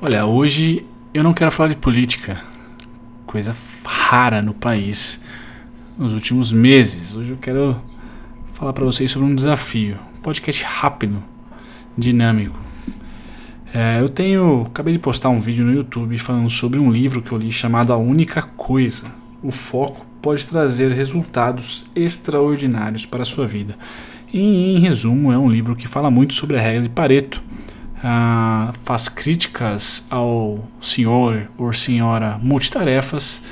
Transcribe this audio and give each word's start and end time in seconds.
Olha, 0.00 0.24
hoje 0.24 0.86
eu 1.12 1.24
não 1.24 1.34
quero 1.34 1.50
falar 1.50 1.70
de 1.70 1.76
política, 1.76 2.40
coisa 3.26 3.52
rara 3.84 4.40
no 4.40 4.54
país 4.54 5.20
nos 5.98 6.12
últimos 6.12 6.52
meses. 6.52 7.16
Hoje 7.16 7.32
eu 7.32 7.36
quero 7.36 7.76
falar 8.52 8.72
para 8.72 8.84
vocês 8.84 9.10
sobre 9.10 9.26
um 9.26 9.34
desafio, 9.34 9.98
um 10.16 10.20
podcast 10.20 10.62
rápido, 10.62 11.20
dinâmico. 11.96 12.56
É, 13.74 14.00
eu 14.00 14.08
tenho, 14.08 14.66
acabei 14.68 14.92
de 14.92 15.00
postar 15.00 15.30
um 15.30 15.40
vídeo 15.40 15.64
no 15.64 15.74
YouTube 15.74 16.16
falando 16.16 16.48
sobre 16.48 16.78
um 16.78 16.92
livro 16.92 17.20
que 17.20 17.32
eu 17.32 17.38
li 17.38 17.50
chamado 17.50 17.92
A 17.92 17.96
Única 17.96 18.40
Coisa. 18.40 19.08
O 19.42 19.50
foco 19.50 20.06
pode 20.22 20.46
trazer 20.46 20.92
resultados 20.92 21.86
extraordinários 21.96 23.04
para 23.04 23.22
a 23.22 23.26
sua 23.26 23.48
vida. 23.48 23.76
E, 24.32 24.76
em 24.76 24.78
resumo, 24.78 25.32
é 25.32 25.38
um 25.38 25.50
livro 25.50 25.74
que 25.74 25.88
fala 25.88 26.08
muito 26.08 26.34
sobre 26.34 26.56
a 26.56 26.60
regra 26.60 26.82
de 26.82 26.88
Pareto 26.88 27.42
ah, 28.02 28.72
faz 28.84 29.08
críticas 29.08 30.06
ao 30.10 30.64
senhor 30.80 31.50
ou 31.56 31.72
senhora 31.72 32.38
multitarefas 32.42 33.42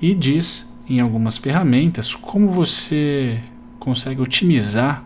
e 0.00 0.14
diz 0.14 0.72
em 0.88 1.00
algumas 1.00 1.36
ferramentas 1.36 2.14
como 2.14 2.50
você 2.50 3.40
consegue 3.78 4.20
otimizar 4.20 5.04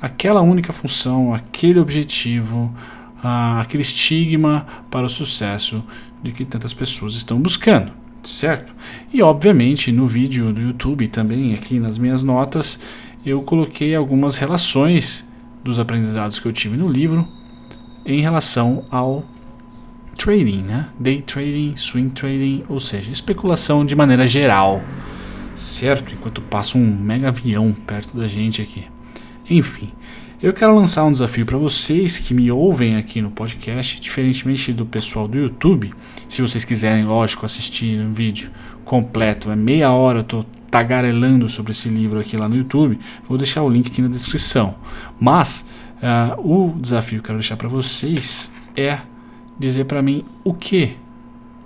aquela 0.00 0.40
única 0.40 0.72
função, 0.72 1.34
aquele 1.34 1.78
objetivo, 1.78 2.72
ah, 3.22 3.60
aquele 3.60 3.82
estigma 3.82 4.66
para 4.90 5.06
o 5.06 5.08
sucesso 5.08 5.84
de 6.22 6.32
que 6.32 6.44
tantas 6.44 6.72
pessoas 6.72 7.14
estão 7.14 7.40
buscando, 7.40 7.92
certo? 8.22 8.72
E 9.12 9.22
obviamente 9.22 9.90
no 9.90 10.06
vídeo 10.06 10.52
do 10.52 10.60
YouTube 10.60 11.08
também 11.08 11.54
aqui 11.54 11.80
nas 11.80 11.98
minhas 11.98 12.22
notas 12.22 12.80
eu 13.24 13.42
coloquei 13.42 13.94
algumas 13.94 14.36
relações 14.36 15.28
dos 15.62 15.78
aprendizados 15.78 16.40
que 16.40 16.46
eu 16.46 16.52
tive 16.52 16.76
no 16.76 16.88
livro 16.88 17.26
em 18.04 18.20
relação 18.20 18.84
ao 18.90 19.24
trading, 20.16 20.62
né? 20.62 20.88
Day 20.98 21.22
trading, 21.22 21.74
swing 21.76 22.10
trading, 22.10 22.64
ou 22.68 22.78
seja, 22.78 23.10
especulação 23.10 23.84
de 23.84 23.94
maneira 23.94 24.26
geral, 24.26 24.82
certo? 25.54 26.14
Enquanto 26.14 26.40
passa 26.40 26.78
um 26.78 26.86
mega 26.86 27.28
avião 27.28 27.72
perto 27.72 28.16
da 28.16 28.28
gente 28.28 28.62
aqui. 28.62 28.84
Enfim, 29.48 29.90
eu 30.42 30.52
quero 30.52 30.74
lançar 30.74 31.04
um 31.04 31.12
desafio 31.12 31.46
para 31.46 31.56
vocês 31.56 32.18
que 32.18 32.34
me 32.34 32.50
ouvem 32.50 32.96
aqui 32.96 33.22
no 33.22 33.30
podcast, 33.30 34.00
diferentemente 34.00 34.72
do 34.72 34.84
pessoal 34.84 35.28
do 35.28 35.38
YouTube. 35.38 35.92
Se 36.28 36.42
vocês 36.42 36.64
quiserem, 36.64 37.04
lógico, 37.04 37.46
assistir 37.46 38.00
um 38.00 38.12
vídeo 38.12 38.50
completo, 38.84 39.50
é 39.50 39.56
meia 39.56 39.92
hora, 39.92 40.20
eu 40.20 40.24
tô 40.24 40.44
tagarelando 40.70 41.48
sobre 41.48 41.72
esse 41.72 41.88
livro 41.88 42.18
aqui 42.18 42.36
lá 42.36 42.48
no 42.48 42.56
YouTube. 42.56 42.98
Vou 43.28 43.36
deixar 43.36 43.62
o 43.62 43.68
link 43.68 43.88
aqui 43.88 44.00
na 44.02 44.08
descrição. 44.08 44.74
Mas 45.20 45.68
Uh, 46.02 46.72
o 46.74 46.80
desafio 46.80 47.18
que 47.18 47.26
eu 47.26 47.26
quero 47.26 47.38
deixar 47.38 47.56
para 47.56 47.68
vocês 47.68 48.50
é 48.76 48.98
dizer 49.56 49.84
para 49.84 50.02
mim 50.02 50.24
o 50.42 50.52
que, 50.52 50.96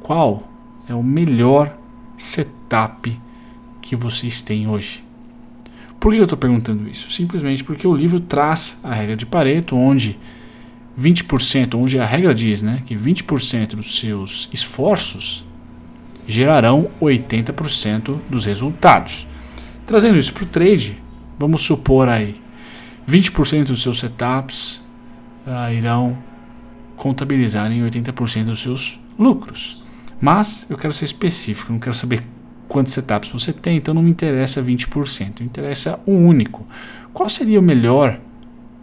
qual 0.03 0.47
é 0.87 0.95
o 0.95 1.03
melhor 1.03 1.75
setup 2.19 3.19
que 3.81 3.97
vocês 3.97 4.43
têm 4.43 4.69
hoje. 4.69 5.03
Por 5.99 6.13
que 6.13 6.19
eu 6.19 6.25
estou 6.25 6.37
perguntando 6.37 6.87
isso? 6.87 7.11
Simplesmente 7.11 7.65
porque 7.65 7.87
o 7.87 7.95
livro 7.95 8.21
traz 8.21 8.79
a 8.85 8.93
regra 8.93 9.17
de 9.17 9.25
Pareto, 9.25 9.75
onde 9.75 10.19
20%, 11.01 11.75
onde 11.75 11.99
a 11.99 12.05
regra 12.05 12.35
diz 12.35 12.63
né, 12.63 12.83
que 12.85 12.95
20% 12.95 13.75
dos 13.75 13.99
seus 13.99 14.51
esforços 14.53 15.47
gerarão 16.27 16.91
80% 17.01 18.19
dos 18.29 18.45
resultados. 18.45 19.27
Trazendo 19.87 20.19
isso 20.19 20.35
para 20.35 20.45
o 20.45 20.47
trade, 20.47 21.01
vamos 21.39 21.63
supor 21.63 22.09
aí 22.09 22.45
20% 23.09 23.67
dos 23.67 23.83
seus 23.83 24.01
setups 24.01 24.83
uh, 25.47 25.73
irão 25.73 26.19
contabilizar 26.97 27.71
em 27.71 27.83
80% 27.83 28.45
dos 28.45 28.63
seus 28.63 29.01
lucros. 29.19 29.85
Mas 30.21 30.67
eu 30.69 30.77
quero 30.77 30.93
ser 30.93 31.05
específico, 31.05 31.73
não 31.73 31.79
quero 31.79 31.95
saber 31.95 32.23
quantos 32.69 32.93
setups 32.93 33.31
você 33.31 33.53
tem, 33.53 33.77
então 33.77 33.95
não 33.95 34.03
me 34.03 34.11
interessa 34.11 34.63
20%, 34.63 35.41
me 35.41 35.47
interessa 35.47 36.01
um 36.07 36.27
único. 36.27 36.67
Qual 37.13 37.29
seria 37.29 37.61
o 37.61 37.63
melhor 37.63 38.19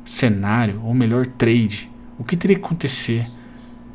cenário 0.05 0.81
ou 0.83 0.93
melhor 0.93 1.25
trade? 1.25 1.89
O 2.17 2.23
que 2.23 2.37
teria 2.37 2.57
que 2.57 2.63
acontecer 2.63 3.27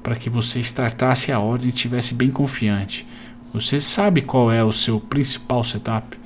para 0.03 0.17
que 0.17 0.29
você 0.29 0.61
startasse 0.61 1.33
a 1.33 1.39
ordem 1.39 1.67
e 1.67 1.71
estivesse 1.71 2.15
bem 2.15 2.31
confiante? 2.31 3.07
Você 3.53 3.81
sabe 3.81 4.23
qual 4.23 4.53
é 4.53 4.63
o 4.63 4.73
seu 4.73 5.01
principal 5.01 5.65
setup? 5.65 6.19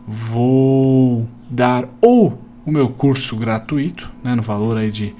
vou 0.07 1.29
dar 1.49 1.87
ou 2.01 2.41
o 2.65 2.71
meu 2.71 2.89
curso 2.89 3.37
gratuito, 3.37 4.11
né, 4.23 4.35
no 4.35 4.41
valor 4.41 4.77
aí 4.77 4.91
de 4.91 5.13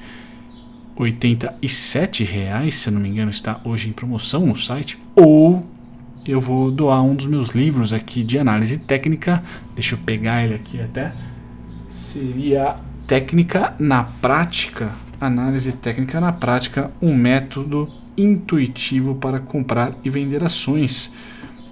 R$ 1.00 2.26
reais, 2.26 2.74
se 2.74 2.90
eu 2.90 2.94
não 2.94 3.00
me 3.00 3.10
engano, 3.10 3.30
está 3.30 3.62
hoje 3.64 3.88
em 3.88 3.94
promoção 3.94 4.48
no 4.48 4.56
site, 4.56 4.98
ou 5.16 5.66
eu 6.26 6.42
vou 6.42 6.72
doar 6.72 7.04
um 7.04 7.16
dos 7.16 7.28
meus 7.28 7.50
livros 7.50 7.94
aqui 7.94 8.24
de 8.24 8.38
análise 8.38 8.80
técnica. 8.80 9.44
Deixa 9.76 9.96
eu 9.96 10.00
pegar 10.00 10.44
ele 10.44 10.56
aqui 10.56 10.82
até 10.82 11.14
seria 11.90 12.76
técnica 13.06 13.74
na 13.80 14.04
prática, 14.04 14.92
análise 15.20 15.72
técnica 15.72 16.20
na 16.20 16.32
prática, 16.32 16.92
um 17.02 17.16
método 17.16 17.90
intuitivo 18.18 19.16
para 19.16 19.40
comprar 19.40 19.94
e 20.04 20.10
vender 20.10 20.44
ações 20.44 21.14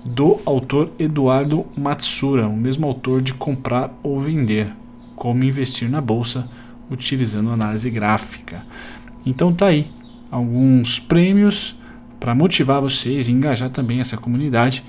do 0.04 0.40
autor 0.46 0.92
Eduardo 1.00 1.66
Matsura, 1.75 2.48
o 2.48 2.56
mesmo 2.56 2.86
autor 2.86 3.22
de 3.22 3.34
Comprar 3.34 3.92
ou 4.04 4.22
Vender, 4.22 4.72
como 5.16 5.44
investir 5.44 5.90
na 5.90 6.00
bolsa 6.00 6.50
utilizando 6.92 7.50
análise 7.50 7.90
gráfica. 7.90 8.64
Então 9.25 9.52
tá 9.52 9.68
aí 9.68 9.88
alguns 10.30 11.00
prêmios 11.00 11.75
para 12.20 12.36
motivar 12.36 12.81
vocês 12.81 13.28
e 13.28 13.31
engajar 13.31 13.70
também 13.70 14.00
essa 14.00 14.18
comunidade 14.18 14.84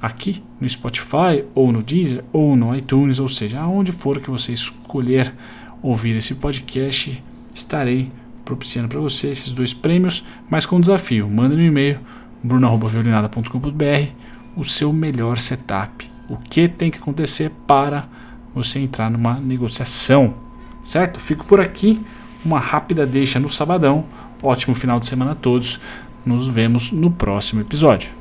aqui 0.00 0.42
no 0.60 0.68
Spotify, 0.68 1.44
ou 1.54 1.72
no 1.72 1.82
Deezer, 1.82 2.24
ou 2.32 2.56
no 2.56 2.74
iTunes, 2.74 3.18
ou 3.18 3.28
seja, 3.28 3.60
aonde 3.60 3.92
for 3.92 4.20
que 4.20 4.30
você 4.30 4.52
escolher 4.52 5.34
ouvir 5.82 6.16
esse 6.16 6.34
podcast, 6.34 7.22
estarei 7.54 8.10
propiciando 8.44 8.88
para 8.88 9.00
você 9.00 9.28
esses 9.28 9.52
dois 9.52 9.74
prêmios, 9.74 10.24
mas 10.48 10.64
com 10.64 10.80
desafio. 10.80 11.28
Manda 11.28 11.54
no 11.54 11.62
e-mail 11.62 12.00
bruno.violinada.com.br 12.42 14.12
o 14.56 14.64
seu 14.64 14.92
melhor 14.92 15.38
setup. 15.38 16.10
O 16.28 16.36
que 16.36 16.68
tem 16.68 16.90
que 16.90 16.98
acontecer 16.98 17.50
para 17.66 18.06
você 18.54 18.78
entrar 18.80 19.10
numa 19.10 19.34
negociação, 19.34 20.34
certo? 20.82 21.20
Fico 21.20 21.44
por 21.44 21.60
aqui. 21.60 22.00
Uma 22.44 22.58
rápida 22.58 23.06
deixa 23.06 23.38
no 23.38 23.48
sabadão. 23.48 24.04
Ótimo 24.42 24.74
final 24.74 24.98
de 24.98 25.06
semana 25.06 25.32
a 25.32 25.36
todos. 25.36 25.80
Nos 26.24 26.48
vemos 26.48 26.90
no 26.90 27.10
próximo 27.10 27.60
episódio. 27.60 28.17